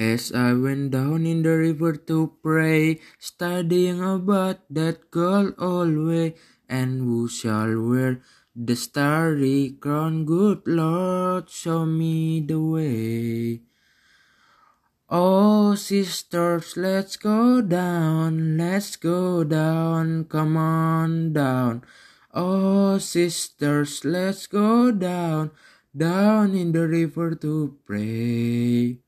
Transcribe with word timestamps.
As 0.00 0.32
I 0.32 0.54
went 0.56 0.96
down 0.96 1.26
in 1.26 1.44
the 1.44 1.52
river 1.60 1.92
to 2.08 2.32
pray, 2.40 3.04
studying 3.18 4.00
about 4.00 4.64
that 4.72 5.10
girl 5.10 5.52
always, 5.60 6.40
and 6.70 7.04
who 7.04 7.28
shall 7.28 7.76
wear 7.76 8.24
the 8.56 8.76
starry 8.76 9.76
crown? 9.76 10.24
Good 10.24 10.64
Lord, 10.64 11.50
show 11.50 11.84
me 11.84 12.40
the 12.40 12.56
way. 12.56 13.60
Oh, 15.10 15.74
sisters, 15.74 16.78
let's 16.78 17.20
go 17.20 17.60
down, 17.60 18.56
let's 18.56 18.96
go 18.96 19.44
down, 19.44 20.24
come 20.32 20.56
on 20.56 21.34
down. 21.34 21.84
Oh, 22.32 22.96
sisters, 22.96 24.02
let's 24.06 24.46
go 24.46 24.92
down, 24.92 25.50
down 25.94 26.54
in 26.54 26.72
the 26.72 26.88
river 26.88 27.34
to 27.34 27.76
pray. 27.84 29.04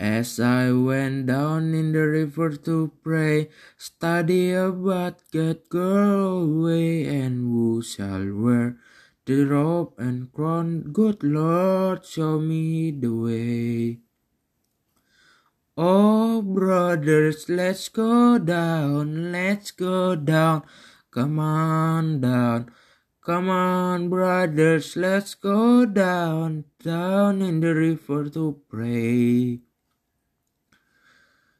As 0.00 0.40
I 0.40 0.72
went 0.72 1.26
down 1.26 1.74
in 1.74 1.92
the 1.92 2.08
river 2.08 2.56
to 2.64 2.90
pray, 3.04 3.50
study 3.76 4.54
about 4.54 5.20
God 5.30 5.68
girl 5.68 6.48
way, 6.48 7.04
and 7.04 7.44
who 7.44 7.82
shall 7.82 8.24
wear 8.32 8.80
the 9.26 9.44
robe 9.44 9.92
and 9.98 10.32
crown? 10.32 10.88
Good 10.96 11.22
Lord, 11.22 12.06
show 12.06 12.40
me 12.40 12.92
the 12.92 13.12
way. 13.12 13.98
Oh, 15.76 16.40
brothers, 16.40 17.50
let's 17.50 17.90
go 17.90 18.38
down, 18.38 19.32
let's 19.32 19.70
go 19.70 20.16
down, 20.16 20.62
come 21.10 21.38
on 21.38 22.22
down. 22.22 22.72
Come 23.20 23.50
on, 23.50 24.08
brothers, 24.08 24.96
let's 24.96 25.34
go 25.34 25.84
down, 25.84 26.64
down 26.82 27.42
in 27.42 27.60
the 27.60 27.74
river 27.74 28.30
to 28.30 28.62
pray. 28.66 29.60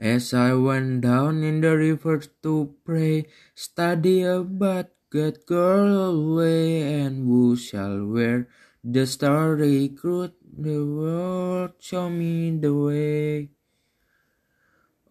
As 0.00 0.34
I 0.34 0.54
went 0.54 1.02
down 1.02 1.44
in 1.44 1.60
the 1.60 1.76
river 1.76 2.18
to 2.42 2.74
pray, 2.84 3.26
study 3.54 4.22
about 4.22 4.90
God 5.08 5.46
girl 5.46 6.34
way, 6.34 6.82
and 6.82 7.28
who 7.28 7.54
shall 7.54 8.04
wear 8.04 8.48
the 8.82 9.06
starry 9.06 9.88
crown? 9.88 10.32
The 10.42 10.82
world 10.82 11.78
show 11.78 12.10
me 12.10 12.50
the 12.58 12.74
way. 12.74 13.50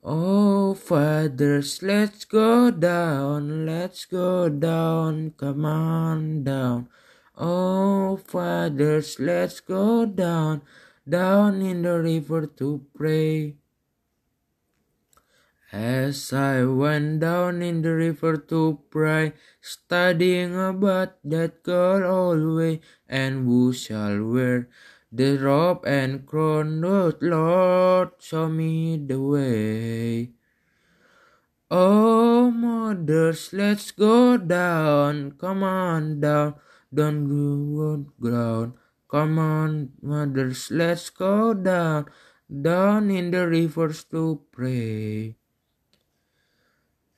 Oh, 0.03 0.73
fathers, 0.73 1.81
let's 1.81 2.25
go 2.25 2.69
down, 2.69 3.65
let's 3.65 4.03
go 4.03 4.49
down, 4.49 5.31
come 5.37 5.63
on 5.63 6.43
down. 6.43 6.89
Oh, 7.37 8.17
fathers, 8.17 9.17
let's 9.17 9.61
go 9.61 10.05
down, 10.05 10.61
down 11.07 11.61
in 11.61 11.83
the 11.83 11.99
river 11.99 12.47
to 12.59 12.85
pray. 12.93 13.55
As 15.73 16.31
I 16.31 16.65
went 16.65 17.25
down 17.25 17.63
in 17.63 17.81
the 17.81 17.95
river 17.95 18.37
to 18.37 18.77
pray, 18.91 19.33
studying 19.59 20.53
about 20.53 21.17
that 21.25 21.63
girl 21.63 22.05
always, 22.05 22.77
and 23.09 23.47
who 23.49 23.73
shall 23.73 24.21
wear 24.21 24.69
the 25.11 25.35
robe 25.41 25.81
and 25.89 26.27
crown, 26.27 26.79
Lord, 26.79 27.17
Lord, 27.25 28.11
show 28.21 28.49
me 28.49 29.01
the 29.01 29.19
way. 29.19 30.29
Oh, 31.71 32.51
mothers, 32.51 33.49
let's 33.51 33.89
go 33.89 34.37
down, 34.37 35.31
come 35.41 35.63
on 35.63 36.19
down, 36.19 36.53
don't 36.93 37.25
go 37.25 38.05
ground. 38.21 38.73
Come 39.09 39.39
on, 39.39 39.93
mothers, 40.03 40.69
let's 40.69 41.09
go 41.09 41.55
down, 41.55 42.05
down 42.45 43.09
in 43.09 43.31
the 43.31 43.47
rivers 43.47 44.03
to 44.13 44.39
pray. 44.51 45.33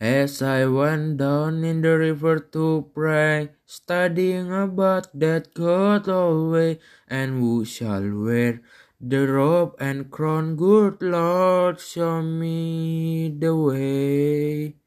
As 0.00 0.40
I 0.40 0.64
went 0.64 1.18
down 1.18 1.62
in 1.62 1.82
the 1.82 1.98
river 1.98 2.38
to 2.56 2.90
pray, 2.94 3.50
studying 3.66 4.50
about 4.50 5.08
that 5.12 5.52
God 5.52 6.08
always, 6.08 6.78
and 7.06 7.38
who 7.38 7.66
shall 7.66 8.08
wear 8.08 8.62
the 8.98 9.28
robe 9.28 9.76
and 9.78 10.10
crown? 10.10 10.56
Good 10.56 11.02
Lord, 11.02 11.80
show 11.80 12.22
me 12.22 13.28
the 13.28 13.54
way. 13.54 14.79